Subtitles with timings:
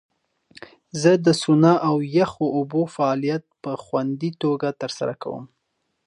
[1.01, 5.45] زه د سونا او یخو اوبو فعالیت په خوندي توګه ترسره کوم.